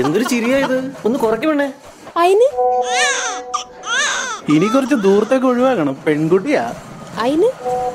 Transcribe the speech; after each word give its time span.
എന്തൊരു 0.00 0.24
ചിരിയായത് 0.24 0.76
ഒന്ന് 1.04 1.18
കുറയ്ക്കണേ 1.18 1.72
അയിന്? 2.16 2.48
ഇനി 4.54 4.66
കുറച്ച് 4.66 4.94
ദൂരത്തേക്ക് 4.94 5.46
ഒഴിവാക്കണം. 5.46 5.94
പെൺകുട്ടിയാ. 6.06 6.74
അയിന്? 7.20 7.48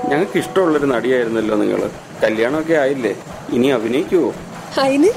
ഞങ്ങൾക്ക് 0.09 0.37
ഇഷ്ടമുള്ളൊരു 0.37 0.85
നടിയായിരുന്നല്ലോ 0.85 1.55
നിങ്ങൾ. 1.55 1.89
കല്യാണമൊക്കെ 2.23 2.73
ആയില്ലേ? 2.73 3.15
ഇനി 3.53 3.67
അഭിനയിക്കുവോ? 3.67 4.33
അയിന്? 4.79 5.09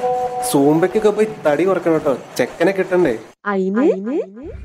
സൂമ്പയ്ക്കൊക്കെ 0.51 1.09
പോയി 1.09 1.29
തടി 1.47 1.65
കുറക്കണം 1.65 1.95
കേട്ടോ. 1.95 2.17
ചെക്കനെ 2.39 2.73
കിട്ടണ്ടേ? 2.73 3.19
അയിന്? 3.47 3.87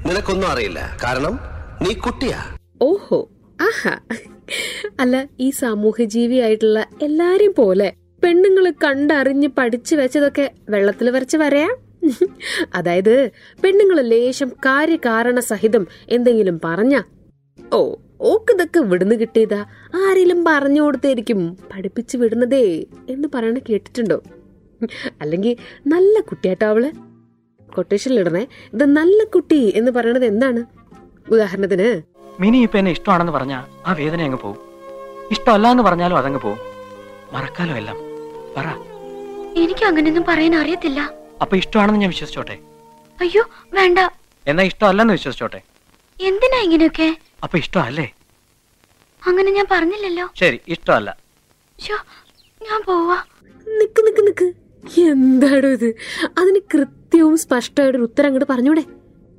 നിനക്കൊന്നും 0.07 0.47
അറിയില്ല. 0.47 0.97
കാരണം 1.03 1.39
നീ 1.81 1.93
കുട്ടിയാ. 1.93 2.39
ഓഹോ. 2.81 3.29
ആഹാ. 3.61 3.97
അല്ല 4.99 5.25
ഈ 5.39 5.49
സാമൂഹ്യ 5.49 6.05
ജീവി 6.05 6.37
ആയിട്ടുള്ള 6.39 6.85
എല്ലാരെയും 7.01 7.53
പോലെ 7.57 7.93
പെണ്ണുങ്ങൾ 8.23 8.73
കണ്ടറിഞ്ഞ് 8.83 9.47
പഠിച്ചു 9.47 9.95
വെച്ചതൊക്കെ 9.95 10.51
വെള്ളത്തിൽ 10.69 11.09
വരച്ച് 11.09 11.37
വരയാം? 11.37 11.90
അതായത് 12.75 13.31
പെണ്ണുങ്ങൾ 13.63 14.01
ലേശം 14.01 14.49
കാര്യകാരണ 14.49 15.39
സഹിതം 15.39 15.87
എന്തെങ്കിലും 16.09 16.59
പറഞ്ഞ? 16.63 17.01
ഓ 17.73 17.95
ഓക്കിതൊക്കെ 18.21 18.79
വിടുന്ന് 18.79 19.15
കിട്ടിയതാ. 19.15 19.65
ആരെങ്കിലും 19.95 20.43
പറഞ്ഞു 20.43 20.81
കൊടുത്തായിരിക്കും 20.81 21.57
പഠിപ്പിച്ചു 21.73 22.17
വിടുന്നതേ 22.17 22.85
എന്ന് 23.09 23.27
പറയണ 23.35 23.57
കേട്ടിട്ടുണ്ടോ? 23.69 24.21
അല്ലെങ്കിൽ 25.21 25.57
നല്ല 25.87 26.19
കുട്ടിയാട്ടോ 26.19 26.67
അവൾ? 26.67 26.91
കൊട്ടേഷനിലിടണേ 27.73 28.47
ഇത് 28.73 28.85
നല്ല 28.85 29.23
കുട്ടി 29.23 29.71
എന്ന് 29.75 29.91
പറയണത് 29.91 30.25
എന്താണ്? 30.25 30.63
ഉദാഹരണത്തിന് 31.29 32.01
മിനി 32.39 32.57
ഇപ്പൊ 32.57 32.77
എന്നെ 32.77 32.91
ഇഷ്ടമാണെന്ന് 32.91 33.31
പറഞ്ഞാ 33.31 33.65
ആ 33.85 33.93
വേദന 33.93 34.21
അങ്ങ് 34.21 34.37
പോവും. 34.37 34.59
ഇഷ്ടമല്ല 35.31 35.67
എന്ന് 35.71 35.83
പറഞ്ഞാലും 35.83 36.17
അതങ്ങ് 36.17 36.39
പോവും. 36.39 36.59
മറക്കാലോ 37.33 37.77
എല്ലാം. 37.77 37.97
പറ. 38.57 38.67
എനിക്ക് 39.55 39.85
അങ്ങനെയൊന്നും 39.85 40.25
പറയാൻ 40.27 40.55
അറിയത്തില്ല. 40.55 41.20
അപ്പൊ 41.41 41.57
ഇഷ്ടമാണെന്ന് 41.57 41.99
ഞാൻ 41.99 42.09
വിശ്വസിച്ചോട്ടെ? 42.09 42.59
അയ്യോ 43.21 43.43
വേണ്ട. 43.73 43.99
എന്നാ 44.47 44.63
ഇഷ്ടമല്ലെന്ന് 44.63 45.13
വിശ്വസിച്ചോട്ടെ? 45.13 45.61
എന്തിനാ 46.19 46.59
ഇങ്ങനെയൊക്കെ? 46.61 47.15
അപ്പൊ 47.43 47.57
ഇഷ്ടമല്ലേ? 47.57 48.07
അങ്ങനെ 49.27 49.51
ഞാൻ 49.51 49.67
പറഞ്ഞില്ലല്ലോ. 49.71 50.29
ശരി 50.35 50.59
ഇഷ്ടമല്ല. 50.67 51.17
ഞാൻ 52.61 52.83
പോവാ. 52.85 53.23
നിക്ക് 53.67 54.01
നിക്ക് 54.07 54.27
നിക്ക്. 54.27 54.53
എന്താടോ 54.99 55.67
ഇത്? 55.67 55.95
അതിന് 56.37 56.59
കൃത്യവും 56.73 57.37
സ്പഷ്ടമായിട്ടൊരു 57.37 58.03
ഉത്തരം 58.03 58.27
അങ്ങോട്ട് 58.27 58.53
പറഞ്ഞൂടെ? 58.53 58.83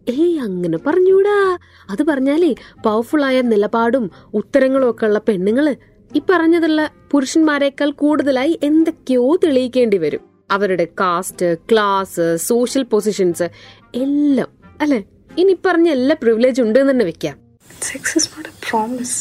ഏയ് 0.09 0.39
അങ്ങനെ 0.39 0.79
പറഞ്ഞൂടാ. 0.79 1.59
അത് 1.91 2.03
പറഞ്ഞാലേ 2.03 2.55
പവർഫുൾ 2.85 3.25
ആയ 3.25 3.41
നിലപാടും 3.43 4.11
ഉത്തരങ്ങളും 4.35 4.91
ഒക്കെ 4.91 5.07
ഉള്ള 5.07 5.19
പെണ്ണുങ്ങൾ 5.19 5.77
ഈ 6.17 6.23
പറഞ്ഞതുള്ള 6.31 6.91
പുരുഷന്മാരെക്കാൾ 7.11 7.91
കൂടുതലായി 7.91 8.59
എന്തൊക്കെയോ 8.63 9.37
തെളിയിക്കേണ്ടി 9.45 9.99
വരും. 9.99 10.32
അവരുടെ 10.53 10.87
കാസ്റ്റ് 11.01 11.49
ക്ലാസ് 11.71 12.27
സോഷ്യൽ 12.37 12.83
പൊസിഷൻസ് 12.83 13.47
എല്ലാം 13.95 14.51
അല്ലെ? 14.81 15.01
ഇനി 15.39 15.55
പറഞ്ഞ 15.67 15.89
എല്ലാ 15.89 16.17
പ്രിവിലേജ് 16.23 16.63
ഉണ്ട് 16.63 16.79
എന്ന് 16.79 16.93
തന്നെ 16.93 17.05
വെക്കാം. 17.05 17.37
Sex 17.83 18.15
is 18.19 18.29
not 18.33 18.49
a 18.49 18.53
promise 18.69 19.19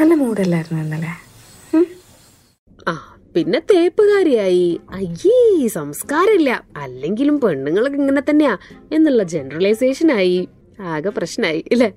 നല്ല 0.00 0.14
മൂഡല്ലായിരുന്നു 0.14 0.80
ഇന്നലെ. 0.82 1.12
ആ 2.88 2.94
പിന്നെ 3.36 3.58
തേപ്പുകാരിയായി. 3.70 4.80
അയ്യേ 4.90 5.68
സംസ്കാരമില്ല. 5.68 6.50
അല്ലെങ്കിലും 6.76 7.36
പെണ്ണുങ്ങളൊക്കെ 7.40 7.98
ഇങ്ങനെ 7.98 8.22
തന്നെയാ 8.30 8.54
എന്നുള്ള 8.92 9.22
ജനറലൈസേഷൻ 9.34 10.12
ആയി. 10.12 10.48
ആകെ 10.80 11.08
പ്രശ്നമായി 11.08 11.64
ഇല്ലേ? 11.72 11.88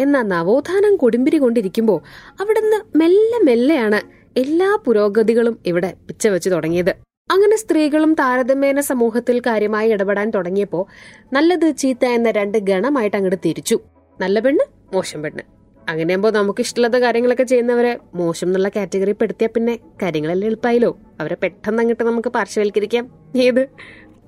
എന്നാ 0.00 0.20
നവോത്ഥാനം 0.22 0.94
കൊടുമ്പിരി 0.96 1.38
കൊണ്ടിരിക്കുമ്പോ 1.38 1.96
അവിടുന്ന് 2.40 2.78
മെല്ലെ 2.98 3.38
മെല്ലെയാണ് 3.44 4.00
എല്ലാ 4.36 4.76
പുരോഗതികളും 4.86 5.58
ഇവിടെ 5.66 5.94
പിച്ച 6.08 6.26
വെച്ച് 6.26 6.50
തുടങ്ങിയത്. 6.50 6.90
അങ്ങനെ 7.30 7.56
സ്ത്രീകളും 7.56 8.14
താരതമ്യേന 8.14 8.80
സമൂഹത്തിൽ 8.80 9.40
കാര്യമായി 9.40 9.88
ഇടപെടാൻ 9.90 10.30
തുടങ്ങിയപ്പോ 10.30 10.86
നല്ലത് 11.32 11.76
ചീത്ത 11.76 12.04
എന്ന 12.04 12.30
രണ്ട് 12.30 12.58
ഗണമായിട്ട് 12.58 13.16
അങ്ങോട്ട് 13.16 13.40
തിരിച്ചു. 13.46 13.80
നല്ല 14.20 14.40
പെണ്ണ് 14.40 14.64
മോശം 14.94 15.22
പെണ്ണ്. 15.22 15.42
അങ്ങനെയാകുമ്പോൾ 15.88 16.30
നമുക്ക് 16.30 16.60
ഇഷ്ടമുള്ള 16.60 16.98
കാര്യങ്ങളൊക്കെ 16.98 17.42
ചെയ്യുന്നവരെ 17.42 17.98
മോശം 18.14 18.46
എന്നുള്ള 18.46 18.68
കാറ്റഗറി 18.76 19.12
പെടുത്തിയാൽ 19.12 19.50
പിന്നെ 19.54 19.78
കാര്യങ്ങളെല്ലാം 20.02 20.48
എളുപ്പമായല്ലോ 20.48 20.98
അവരെ 21.20 21.34
പെട്ടെന്ന് 21.34 21.82
അങ്ങോട്ട് 21.82 22.04
നമുക്ക് 22.04 22.28
പാർശ്വവൽക്കരിക്കാം. 22.28 23.06
ഏത്? 23.36 23.68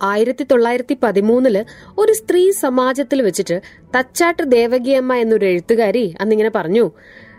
ആയിരത്തി 0.03 0.45
തൊള്ളായിരത്തി 0.45 0.99
പതിമൂന്നിൽ 1.03 1.65
ഒരു 1.99 2.13
സ്ത്രീ 2.13 2.51
സമാജത്തിൽ 2.51 3.23
വെച്ചിട്ട് 3.23 3.63
തച്ചാട്ട് 3.97 4.43
ദേവകിയമ്മ 4.53 5.15
എന്നൊരു 5.15 5.47
എഴുത്തുകാരി 5.47 6.15
അന്നിങ്ങനെ 6.21 6.53
പറഞ്ഞു. 6.55 6.91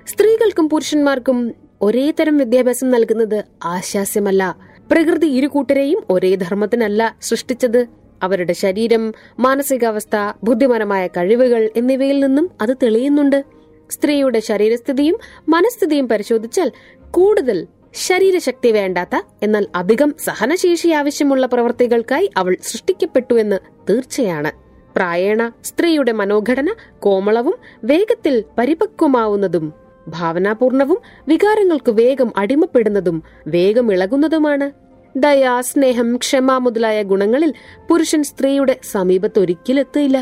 സ്ത്രീകൾക്കും 0.08 0.70
പുരുഷന്മാർക്കും 0.70 1.69
ഒരേ 1.82 2.12
തരം 2.12 2.38
വിദ്യാഭ്യാസം 2.38 2.90
നൽകുന്നത് 2.90 3.44
ആശാസ്യമല്ല. 3.64 4.58
പ്രകൃതി 4.92 5.26
ഇരു 5.26 5.48
കൂട്ടരെയും 5.48 6.04
ഒരേ 6.10 6.36
ധർമ്മത്തിനല്ല 6.36 7.18
സൃഷ്ടിച്ചത്. 7.22 7.88
അവരുടെ 8.24 8.54
ശരീരം 8.54 9.14
മാനസികാവസ്ഥ 9.40 10.34
ബുദ്ധിപരമായ 10.44 11.08
കഴിവുകൾ 11.08 11.70
എന്നിവയിൽ 11.76 12.20
നിന്നും 12.20 12.52
അത് 12.62 12.78
തെളിയുന്നുണ്ട്. 12.84 13.44
സ്ത്രീയുടെ 13.92 14.40
ശരീരസ്ഥിതിയും 14.40 15.20
മനസ്ഥിതിയും 15.50 16.08
പരിശോധിച്ചാൽ 16.08 16.72
കൂടുതൽ 17.12 17.68
ശരീരശക്തി 17.94 18.72
വേണ്ടാത്ത 18.72 19.22
എന്നാൽ 19.44 19.68
അധികം 19.76 20.16
സഹനശേഷി 20.24 20.88
ആവശ്യമുള്ള 20.88 21.46
പ്രവർത്തികൾക്കായി 21.46 22.30
അവൾ 22.38 22.58
സൃഷ്ടിക്കപ്പെട്ടു 22.62 23.34
എന്ന് 23.34 23.60
തീർച്ചയാണ്. 23.90 24.52
പ്രായണ 24.96 25.52
സ്ത്രീയുടെ 25.64 26.12
മനോഘടന 26.12 26.74
കോമളവും 27.00 27.56
വേഗത്തിൽ 27.84 28.44
പരിപക്വമാവുന്നതും 28.58 29.74
ഭാവനാപൂർണവും 30.10 31.00
വികാരങ്ങൾക്ക് 31.28 31.92
വേഗം 31.92 32.30
അടിമപ്പെടുന്നതും 32.38 33.24
വേഗം 33.48 33.92
ഇളകുന്നതുമാണ് 33.94 34.72
ദയ 35.16 35.46
സ്നേഹം 35.60 36.16
ക്ഷമ 36.18 36.58
മുതലായ 36.58 37.04
ഗുണങ്ങളിൽ 37.04 37.54
പുരുഷൻ 37.90 38.24
സ്ത്രീയുടെ 38.24 38.80
സമീപത്ത് 38.84 39.00
സമീപത്തൊരിക്കലെത്തില്ല 39.10 40.18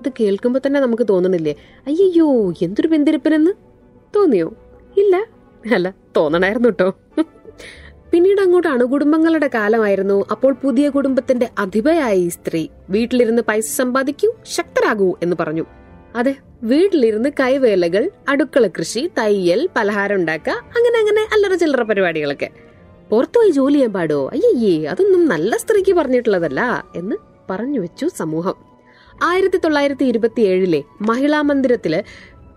ഇത് 0.00 0.08
കേൾക്കുമ്പോ 0.20 0.60
തന്നെ 0.66 0.80
നമുക്ക് 0.80 1.06
തോന്നണില്ലേ? 1.08 1.54
അയ്യോ 1.86 2.52
എന്തൊരു 2.62 2.88
പിന്തിരിപ്പനെന്ന് 2.88 3.52
തോന്നിയോ? 4.16 4.48
ഇല്ല. 4.96 5.16
അല്ല 5.64 5.94
തോന്നണായിരുന്നു 6.16 6.68
കേട്ടോ 6.68 6.88
പിന്നീട് 8.12 8.40
അങ്ങോട്ട് 8.40 8.68
അണുകുടുംബങ്ങളുടെ 8.68 9.50
കാലമായിരുന്നു. 9.54 10.24
അപ്പോൾ 10.30 10.52
പുതിയ 10.52 10.88
കുടുംബത്തിന്റെ 10.88 11.48
അധിപയായി 11.58 12.28
സ്ത്രീ. 12.28 12.68
വീട്ടിലിരുന്ന് 12.90 13.42
പൈസ 13.48 13.76
സമ്പാദിക്കൂ 13.76 14.30
ശക്തരാകൂ 14.56 15.16
എന്ന് 15.22 15.36
പറഞ്ഞു. 15.40 15.64
അതെ 16.16 16.36
വീട്ടിലിരുന്ന് 16.62 17.28
കൈവേലകൾ 17.40 18.10
അടുക്കള 18.28 18.66
കൃഷി 18.66 19.10
തയ്യൽ 19.18 19.68
പലഹാരം 19.76 20.16
ഉണ്ടാക്കുക 20.16 20.52
അങ്ങനെ 20.52 20.98
അങ്ങനെ 20.98 21.20
അല്ലറ 21.32 21.54
ചില്ലറ 21.54 21.82
പരിപാടികളൊക്കെ. 21.82 22.50
പുറത്തുപോയി 23.10 23.50
ജോലി 23.50 23.74
ചെയ്യാൻ 23.74 23.92
പാടോ? 23.92 24.30
അയ്യയ്യേ 24.32 24.86
അതൊന്നും 24.86 25.28
നല്ല 25.28 25.56
സ്ത്രീക്ക് 25.56 25.92
പറഞ്ഞിട്ടുള്ളതല്ല 25.92 26.84
എന്ന് 26.96 27.16
പറഞ്ഞു 27.50 27.78
വെച്ചു 27.78 28.10
സമൂഹം. 28.16 28.54
ആയിരത്തി 29.22 29.56
തൊള്ളായിരത്തി 29.56 30.04
ഇരുപത്തി 30.04 30.40
ഏഴിലെ 30.40 30.82
മഹിളാ 31.00 31.42
മന്ദിരത്തിൽ 31.42 32.04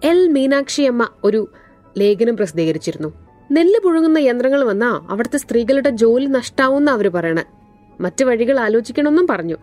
എൽ 0.03 0.27
മീനാക്ഷിയമ്മ 0.27 1.07
ഒരു 1.23 1.47
ലേഖനം 1.97 2.37
പ്രസിദ്ധീകരിച്ചിരുന്നു. 2.37 3.13
നെല്ല് 3.51 3.79
പുഴുങ്ങുന്ന 3.79 4.17
യന്ത്രങ്ങൾ 4.17 4.63
വന്നാ 4.63 5.07
അവിടുത്തെ 5.09 5.37
സ്ത്രീകളുടെ 5.37 5.89
ജോലി 5.89 6.25
നഷ്ടാവുന്ന 6.25 6.91
അവർ 6.91 7.07
പറയണ. 7.07 7.60
മറ്റു 8.01 8.25
വഴികൾ 8.25 8.59
ആലോചിക്കണമെന്നും 8.59 9.27
പറഞ്ഞു. 9.27 9.57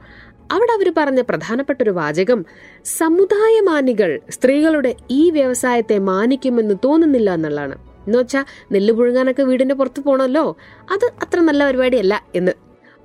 അവിടെ 0.52 0.72
അവർ 0.72 0.92
പറഞ്ഞ 0.96 1.20
പ്രധാനപ്പെട്ട 1.20 1.82
ഒരു 1.82 1.90
വാചകം 1.90 2.44
സമുദായ 2.84 3.60
മാനികൾ 3.60 4.20
സ്ത്രീകളുടെ 4.30 4.94
ഈ 5.10 5.30
വ്യവസായത്തെ 5.30 5.98
മാനിക്കുമെന്ന് 5.98 6.74
തോന്നുന്നില്ല 6.84 7.34
എന്നുള്ളതാണ്. 7.34 7.76
എന്നുവെച്ചാ 8.06 8.44
നെല്ല് 8.72 8.92
പുഴുങ്ങാനൊക്കെ 8.94 9.42
വീടിന്റെ 9.42 9.74
പുറത്ത് 9.74 10.00
പോണല്ലോ 10.00 10.56
അത് 10.92 11.06
അത്ര 11.22 11.40
നല്ല 11.40 11.66
പരിപാടിയല്ല 11.66 12.22
എന്ന് 12.34 12.52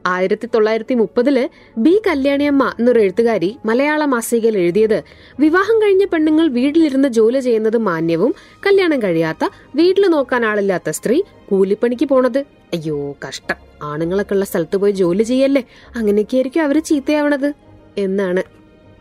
ആയിരത്തി 0.06 0.48
തൊള്ളായിരത്തി 0.56 0.94
മുപ്പതിൽ 0.94 1.50
ബി 1.78 2.02
കല്യാണിയമ്മ 2.08 2.74
എന്നൊരു 2.80 3.00
എഴുത്തുകാരി 3.00 3.58
മലയാള 3.66 4.06
മാസികയിൽ 4.06 4.58
എഴുതിയത്. 4.58 5.04
വിവാഹം 5.40 5.82
കഴിഞ്ഞ 5.82 6.06
പെണ്ണുങ്ങൾ 6.06 6.48
വീട്ടിലിരുന്ന് 6.48 7.08
ജോലി 7.08 7.40
ചെയ്യുന്നത് 7.40 7.78
മാന്യവും 7.78 8.36
കല്യാണം 8.68 9.02
കഴിയാത്ത 9.02 9.50
വീട്ടിൽ 9.76 10.08
നോക്കാൻ 10.08 10.46
ആളില്ലാത്ത 10.46 10.90
സ്ത്രീ 10.90 11.22
കൂലിപ്പണിക്ക് 11.50 12.06
പോണത്. 12.06 12.40
അയ്യോ 12.74 13.16
കഷ്ടം. 13.28 13.56
ആണുങ്ങളൊക്കെ 13.84 14.34
ഉള്ള 14.34 14.46
സ്ഥലത്ത് 14.46 14.78
പോയി 14.78 14.92
ജോലി 14.92 15.24
ചെയ്യല്ലേ? 15.24 15.64
അങ്ങനെയൊക്കെയായിരിക്കും 15.96 16.64
അവർ 16.64 16.80
ചീത്തയാവണത്. 16.80 17.54
എന്നാണ്. 17.98 18.44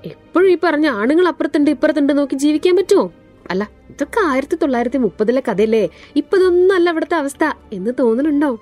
എപ്പോഴും 0.04 0.50
ഈ 0.50 0.58
പറഞ്ഞ 0.64 0.86
ആണുങ്ങൾ 0.86 1.28
അപ്പുറത്തുണ്ട് 1.28 1.70
ഇപ്പുറത്തുണ്ട് 1.70 2.18
നോക്കി 2.18 2.36
ജീവിക്കാൻ 2.36 2.76
പറ്റുമോ? 2.76 3.12
അല്ല 3.50 3.70
ഇതൊക്കെ 3.90 4.20
ആയിരത്തി 4.28 4.56
തൊള്ളായിരത്തി 4.56 4.98
മുപ്പതിലെ 4.98 5.42
കഥയല്ലേ? 5.48 5.88
ഇപ്പൊ 6.16 6.36
ഇതൊന്നും 6.36 6.74
അല്ല 6.74 6.90
അവിടുത്തെ 6.90 7.16
അവസ്ഥ 7.16 7.44
എന്ന് 7.72 7.90
തോന്നുന്നുണ്ടോ 7.98 8.58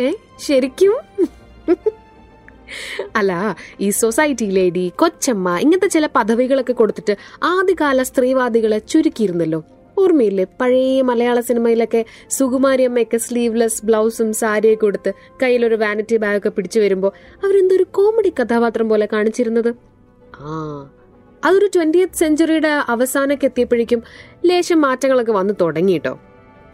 ഏ 0.00 0.12
ശരിക്കും? 0.38 0.94
അല്ല 3.18 3.32
ഈ 3.80 3.90
സൊസൈറ്റി 3.90 4.46
ലേഡി 4.46 4.92
കൊച്ചമ്മ 4.96 5.48
ഇങ്ങനത്തെ 5.58 5.86
ചില 5.86 6.06
പദവികളൊക്കെ 6.16 6.72
കൊടുത്തിട്ട് 6.72 7.14
ആദ്യകാല 7.42 8.02
സ്ത്രീവാദികളെ 8.02 8.78
ചുരുക്കിയിരുന്നല്ലോ. 8.78 9.60
ഓർമ്മയില്ലേ 9.98 10.44
പഴയ 10.60 11.02
മലയാള 11.02 11.40
സിനിമയിലൊക്കെ 11.40 12.00
സുകുമാരി 12.30 12.84
അമ്മയൊക്കെ 12.84 13.16
സ്ലീവ്ലെസ് 13.16 13.84
ബ്ലൗസും 13.84 14.32
സാരിയൊക്കെ 14.32 14.84
കൊടുത്ത് 14.86 15.10
കയ്യിലൊരു 15.42 15.74
വാനിറ്റി 15.74 16.16
ബാഗൊക്കെ 16.16 16.48
പിടിച്ചു 16.48 16.80
വരുമ്പോൾ 16.80 17.12
അവരെന്തൊരു 17.42 17.86
കോമഡി 17.90 18.32
കഥാപാത്രം 18.40 18.88
പോലെ 18.88 19.08
കാണിച്ചിരുന്നത്? 19.12 19.70
ആ 20.44 20.52
അതൊരു 21.42 21.66
ട്വന്റിയത്ത് 21.66 22.14
സെഞ്ചുറിയുടെ 22.14 22.72
അവസാനമൊക്കെ 22.88 23.46
എത്തിയപ്പോഴേക്കും 23.46 24.02
ലേശം 24.44 24.80
മാറ്റങ്ങളൊക്കെ 24.80 25.32
വന്നു 25.32 25.54
തുടങ്ങിട്ടോ 25.60 26.14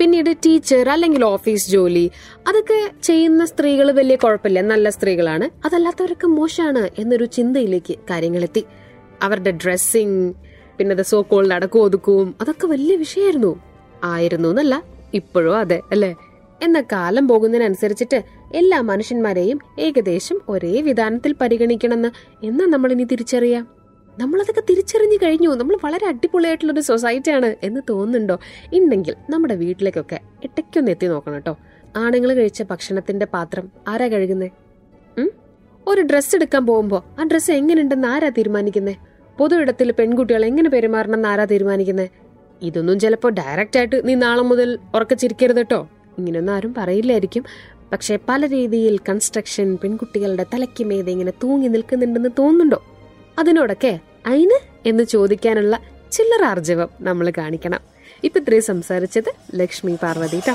പിന്നീട് 0.00 0.36
ടീച്ചർ 0.36 0.88
അല്ലെങ്കിൽ 0.88 1.24
ഓഫീസ് 1.24 1.70
ജോലി 1.70 2.10
അതൊക്കെ 2.48 2.90
ചെയ്യുന്ന 3.02 3.44
സ്ത്രീകൾ 3.44 3.90
വലിയ 3.90 4.16
കുഴപ്പമില്ല. 4.16 4.60
നല്ല 4.60 4.90
സ്ത്രീകളാണ്. 4.90 5.66
അതല്ലാത്തവരൊക്കെ 5.66 6.26
മോശമാണ് 6.26 6.90
എന്നൊരു 6.98 7.24
ചിന്തയിലേക്ക് 7.24 7.94
കാര്യങ്ങളെത്തി. 7.94 8.64
അവരുടെ 9.22 9.50
ഡ്രസ്സിങ് 9.50 10.32
പിന്നെ 10.78 10.96
അത് 10.96 11.16
കോളിൽ 11.20 11.54
അടക്കവും 11.54 11.84
ഒതുക്കവും 11.84 12.34
അതൊക്കെ 12.40 12.66
വലിയ 12.66 12.96
വിഷയമായിരുന്നു. 12.96 13.60
ആയിരുന്നു 14.04 14.48
എന്നല്ല 14.48 14.82
ഇപ്പോഴും 15.14 15.58
അതെ 15.58 15.82
അല്ലേ? 15.90 16.16
എന്ന 16.62 16.80
കാലം 16.80 17.28
പോകുന്നതിനനുസരിച്ചിട്ട് 17.28 18.24
എല്ലാ 18.54 18.80
മനുഷ്യന്മാരെയും 18.80 19.60
ഏകദേശം 19.78 20.40
ഒരേ 20.48 20.80
വിധാനത്തിൽ 20.80 21.34
പരിഗണിക്കണമെന്ന് 21.40 22.08
എന്നാ 22.46 22.66
നമ്മൾ 22.66 22.92
ഇനി 22.92 23.04
തിരിച്ചറിയാം. 23.04 23.79
നമ്മളതൊക്കെ 24.20 24.62
തിരിച്ചറിഞ്ഞു 24.70 25.16
കഴിഞ്ഞു. 25.16 25.48
നമ്മൾ 25.48 25.76
വളരെ 25.84 26.06
അടിപൊളിയായിട്ടുള്ളൊരു 26.06 26.80
സൊസൈറ്റിയാണ് 26.80 27.56
എന്ന് 27.62 27.80
തോന്നുന്നുണ്ടോ? 27.90 28.36
ഉണ്ടെങ്കിൽ 28.74 29.14
നമ്മുടെ 29.30 29.54
വീട്ടിലേക്കൊക്കെ 29.54 30.20
ഇടയ്ക്കൊന്ന് 30.44 30.90
എത്തി 30.90 31.06
നോക്കണം 31.06 31.34
കേട്ടോ. 31.34 31.56
ആണുങ്ങൾ 31.96 32.30
കഴിച്ച 32.32 32.62
ഭക്ഷണത്തിന്റെ 32.70 33.26
പാത്രം 33.26 33.70
ആരാ 33.88 34.08
കഴുകുന്നേ? 34.08 34.48
ഒരു 35.88 36.00
ഡ്രസ്സ് 36.00 36.36
എടുക്കാൻ 36.36 36.66
പോകുമ്പോൾ 36.66 37.20
ആ 37.20 37.24
ഡ്രസ്സ് 37.24 37.50
എങ്ങനെയുണ്ടെന്ന് 37.50 38.08
ആരാ 38.08 38.28
തീരുമാനിക്കുന്നേ? 38.28 38.94
പൊതു 39.38 39.54
ഇടത്തിൽ 39.56 39.92
പെൺകുട്ടികൾ 39.92 40.44
എങ്ങനെ 40.44 40.68
പെരുമാറണം 40.70 41.14
എന്ന് 41.14 41.28
ആരാ 41.28 41.44
തീരുമാനിക്കുന്നേ? 41.44 42.08
ഇതൊന്നും 42.62 43.00
ചിലപ്പോ 43.00 43.28
ഡയറക്റ്റ് 43.28 43.78
ആയിട്ട് 43.78 44.08
നീ 44.08 44.14
നാളെ 44.14 44.42
മുതൽ 44.42 44.78
ഉറക്കച്ചിരിക്കരുത് 44.94 45.56
കേട്ടോ. 45.56 45.88
ഇങ്ങനെയൊന്നും 46.18 46.52
ആരും 46.52 46.74
പറയില്ലായിരിക്കും. 46.78 47.44
പക്ഷെ 47.92 48.18
പല 48.28 48.46
രീതിയിൽ 48.46 48.98
കൺസ്ട്രക്ഷൻ 49.08 49.78
പെൺകുട്ടികളുടെ 49.82 50.46
തലയ്ക്ക് 50.54 50.84
മീതെ 50.84 51.10
ഇങ്ങനെ 51.12 51.32
തൂങ്ങി 51.42 51.68
നിൽക്കുന്നുണ്ടെന്ന് 51.68 52.28
തോന്നുന്നുണ്ടോ? 52.38 52.80
അതിനോടൊക്കെ 53.38 53.92
അയിന് 54.26 54.58
എന്ന് 54.88 55.04
ചോദിക്കാനുള്ള 55.04 55.80
ചില്ലറ 56.12 56.44
ആർജവം 56.44 56.88
നമ്മൾ 57.00 57.32
കാണിക്കണം. 57.38 57.80
ഇപ്പൊ 58.24 58.40
ഇത്രയും 58.40 58.62
സംസാരിച്ചത് 58.62 59.34
ലക്ഷ്മി 59.54 59.98
പാർവതി 60.02 60.40
ട്ടോ. 60.40 60.54